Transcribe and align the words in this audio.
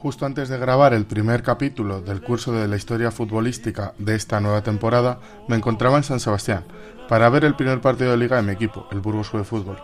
Justo 0.00 0.24
antes 0.24 0.48
de 0.48 0.56
grabar 0.56 0.94
el 0.94 1.04
primer 1.04 1.42
capítulo 1.42 2.00
del 2.00 2.22
curso 2.22 2.52
de 2.52 2.66
la 2.66 2.76
historia 2.76 3.10
futbolística 3.10 3.92
de 3.98 4.14
esta 4.14 4.40
nueva 4.40 4.62
temporada, 4.62 5.20
me 5.46 5.56
encontraba 5.56 5.98
en 5.98 6.04
San 6.04 6.20
Sebastián 6.20 6.64
para 7.06 7.28
ver 7.28 7.44
el 7.44 7.54
primer 7.54 7.82
partido 7.82 8.12
de 8.12 8.16
liga 8.16 8.36
de 8.36 8.42
mi 8.42 8.52
equipo, 8.52 8.88
el 8.92 9.00
Burgos 9.00 9.30
de 9.30 9.44
Fútbol. 9.44 9.76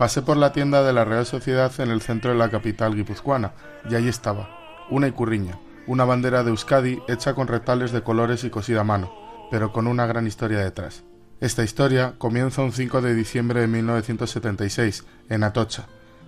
Pasé 0.00 0.20
por 0.22 0.36
la 0.36 0.50
tienda 0.50 0.82
de 0.82 0.92
la 0.92 1.04
Real 1.04 1.26
Sociedad 1.26 1.72
en 1.78 1.92
el 1.92 2.02
centro 2.02 2.32
de 2.32 2.36
la 2.36 2.50
capital 2.50 2.96
guipuzcoana 2.96 3.52
y 3.88 3.94
allí 3.94 4.08
estaba, 4.08 4.48
una 4.90 5.06
icurriña, 5.06 5.60
una 5.86 6.04
bandera 6.04 6.42
de 6.42 6.50
Euskadi 6.50 6.98
hecha 7.06 7.34
con 7.34 7.46
retales 7.46 7.92
de 7.92 8.02
colores 8.02 8.42
y 8.42 8.50
cosida 8.50 8.80
a 8.80 8.84
mano, 8.84 9.14
pero 9.52 9.72
con 9.72 9.86
una 9.86 10.06
gran 10.06 10.26
historia 10.26 10.58
detrás. 10.58 11.04
Esta 11.38 11.62
historia 11.62 12.14
comienza 12.18 12.62
un 12.62 12.72
5 12.72 13.00
de 13.00 13.14
diciembre 13.14 13.60
de 13.60 13.68
1976, 13.68 15.04
en 15.28 15.44
Atocha. 15.44 15.86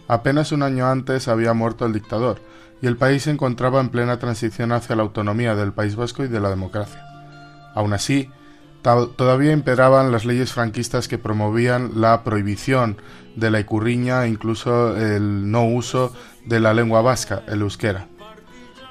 Apenas 0.09 0.53
un 0.53 0.63
año 0.63 0.87
antes 0.87 1.29
había 1.29 1.53
muerto 1.53 1.85
el 1.85 1.93
dictador, 1.93 2.41
y 2.81 2.87
el 2.87 2.97
país 2.97 3.25
se 3.25 3.31
encontraba 3.31 3.81
en 3.81 3.91
plena 3.91 4.19
transición 4.19 4.73
hacia 4.73 4.97
la 4.97 5.03
autonomía 5.03 5.55
del 5.55 5.73
País 5.73 5.97
Vasco 5.97 6.25
y 6.25 6.29
de 6.29 6.41
la 6.41 6.49
democracia. 6.49 7.05
Aún 7.75 7.93
así, 7.93 8.31
todavía 8.83 9.53
imperaban 9.53 10.11
las 10.11 10.25
leyes 10.25 10.53
franquistas 10.53 11.09
que 11.09 11.19
promovían 11.19 12.01
la 12.01 12.25
prohibición 12.25 12.97
de 13.37 13.51
la 13.51 13.61
icurriña 13.61 14.25
e 14.25 14.29
incluso 14.29 14.97
el 14.97 15.51
no 15.51 15.67
uso 15.67 16.13
de 16.47 16.61
la 16.61 16.73
lengua 16.73 17.03
vasca, 17.03 17.43
el 17.47 17.61
euskera. 17.61 18.07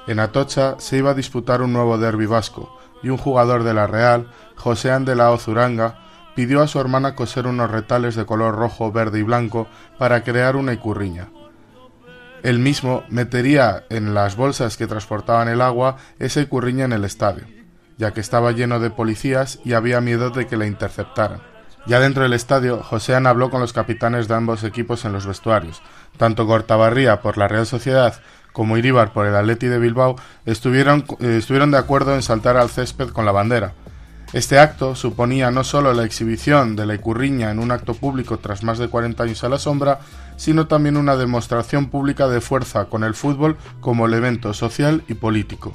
En 0.08 0.20
Atocha 0.20 0.76
se 0.80 0.98
iba 0.98 1.12
a 1.12 1.16
disputar 1.16 1.62
un 1.62 1.74
nuevo 1.74 1.98
derby 1.98 2.28
vasco 2.28 2.78
y 3.02 3.10
un 3.10 3.18
jugador 3.18 3.64
de 3.64 3.74
la 3.74 3.88
Real, 3.88 4.28
José 4.56 4.98
de 5.00 5.16
la 5.16 5.32
Ozuranga, 5.32 6.07
pidió 6.38 6.62
a 6.62 6.68
su 6.68 6.80
hermana 6.80 7.16
coser 7.16 7.48
unos 7.48 7.72
retales 7.72 8.14
de 8.14 8.28
color 8.28 8.54
rojo, 8.54 8.92
verde 8.92 9.18
y 9.18 9.24
blanco 9.24 9.68
para 9.98 10.22
crear 10.22 10.56
una 10.56 10.72
icurriña. 10.72 11.30
Él 12.44 12.60
mismo 12.60 13.04
metería 13.10 13.86
en 13.90 14.14
las 14.14 14.36
bolsas 14.36 14.78
que 14.78 14.86
transportaban 14.86 15.48
el 15.48 15.62
agua 15.62 15.98
esa 16.20 16.40
icurriña 16.40 16.86
en 16.86 16.94
el 16.94 17.06
estadio, 17.06 17.46
ya 17.98 18.14
que 18.14 18.22
estaba 18.22 18.52
lleno 18.52 18.80
de 18.80 18.92
policías 18.92 19.58
y 19.66 19.74
había 19.74 20.00
miedo 20.00 20.30
de 20.30 20.46
que 20.46 20.58
la 20.58 20.68
interceptaran. 20.68 21.42
Ya 21.88 22.00
dentro 22.00 22.22
del 22.22 22.34
estadio, 22.34 22.84
Joséan 22.84 23.26
habló 23.26 23.50
con 23.50 23.60
los 23.60 23.74
capitanes 23.74 24.28
de 24.28 24.36
ambos 24.36 24.64
equipos 24.64 25.06
en 25.06 25.14
los 25.14 25.26
vestuarios. 25.26 25.82
Tanto 26.18 26.46
Gortabarría 26.46 27.20
por 27.20 27.40
la 27.40 27.48
Real 27.48 27.66
Sociedad 27.66 28.14
como 28.54 28.78
Iríbar 28.78 29.12
por 29.12 29.26
el 29.26 29.36
Atleti 29.36 29.66
de 29.66 29.80
Bilbao 29.80 30.18
eh, 30.46 30.52
estuvieron 30.52 31.72
de 31.72 31.78
acuerdo 31.80 32.14
en 32.14 32.22
saltar 32.22 32.58
al 32.58 32.70
césped 32.70 33.10
con 33.10 33.26
la 33.26 33.32
bandera, 33.32 33.74
este 34.34 34.60
acto 34.60 34.94
suponía 34.94 35.52
no 35.52 35.64
solo 35.64 35.94
la 35.94 36.04
exhibición 36.04 36.76
de 36.76 36.86
la 36.86 36.96
Icurriña 36.96 37.50
en 37.50 37.60
un 37.60 37.72
acto 37.72 37.94
público 37.94 38.40
tras 38.40 38.62
más 38.62 38.78
de 38.78 38.90
40 38.90 39.24
años 39.24 39.44
a 39.44 39.50
la 39.50 39.58
sombra, 39.58 40.00
sino 40.36 40.68
también 40.68 40.98
una 40.98 41.16
demostración 41.16 41.90
pública 41.90 42.28
de 42.28 42.42
fuerza 42.42 42.86
con 42.86 43.06
el 43.06 43.14
fútbol 43.14 43.56
como 43.80 44.06
elemento 44.06 44.54
social 44.54 45.04
y 45.08 45.14
político. 45.14 45.74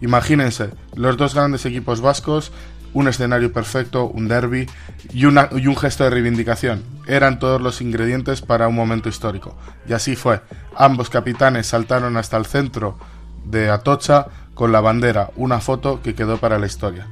Imagínense, 0.00 0.70
los 0.94 1.18
dos 1.18 1.34
grandes 1.34 1.66
equipos 1.66 2.00
vascos, 2.00 2.52
un 2.94 3.06
escenario 3.06 3.52
perfecto, 3.52 4.06
un 4.06 4.28
derby 4.28 4.66
y, 5.12 5.20
y 5.20 5.26
un 5.66 5.76
gesto 5.76 6.04
de 6.04 6.10
reivindicación. 6.10 6.82
Eran 7.06 7.38
todos 7.38 7.60
los 7.60 7.82
ingredientes 7.82 8.40
para 8.40 8.66
un 8.66 8.74
momento 8.74 9.10
histórico. 9.10 9.56
Y 9.86 9.92
así 9.92 10.16
fue. 10.16 10.40
Ambos 10.74 11.10
capitanes 11.10 11.66
saltaron 11.66 12.16
hasta 12.16 12.38
el 12.38 12.46
centro 12.46 12.98
de 13.44 13.68
Atocha 13.68 14.26
con 14.54 14.72
la 14.72 14.80
bandera, 14.80 15.30
una 15.36 15.60
foto 15.60 16.00
que 16.02 16.14
quedó 16.14 16.38
para 16.38 16.58
la 16.58 16.66
historia. 16.66 17.06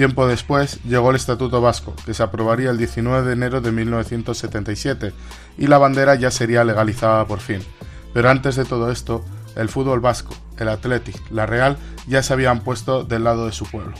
Tiempo 0.00 0.26
después 0.26 0.82
llegó 0.84 1.10
el 1.10 1.16
Estatuto 1.16 1.60
Vasco, 1.60 1.94
que 2.06 2.14
se 2.14 2.22
aprobaría 2.22 2.70
el 2.70 2.78
19 2.78 3.26
de 3.26 3.34
enero 3.34 3.60
de 3.60 3.70
1977, 3.70 5.12
y 5.58 5.66
la 5.66 5.76
bandera 5.76 6.14
ya 6.14 6.30
sería 6.30 6.64
legalizada 6.64 7.26
por 7.26 7.40
fin. 7.40 7.60
Pero 8.14 8.30
antes 8.30 8.56
de 8.56 8.64
todo 8.64 8.90
esto, 8.90 9.22
el 9.56 9.68
fútbol 9.68 10.00
vasco, 10.00 10.34
el 10.56 10.70
Athletic, 10.70 11.20
la 11.30 11.44
Real, 11.44 11.76
ya 12.06 12.22
se 12.22 12.32
habían 12.32 12.60
puesto 12.60 13.04
del 13.04 13.24
lado 13.24 13.44
de 13.44 13.52
su 13.52 13.66
pueblo. 13.66 13.92